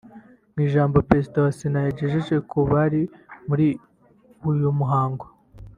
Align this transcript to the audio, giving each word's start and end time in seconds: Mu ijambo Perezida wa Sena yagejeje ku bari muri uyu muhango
Mu 0.53 0.59
ijambo 0.67 0.97
Perezida 1.07 1.37
wa 1.45 1.51
Sena 1.57 1.79
yagejeje 1.87 2.35
ku 2.49 2.59
bari 2.71 3.01
muri 3.47 3.67
uyu 4.49 4.69
muhango 4.79 5.25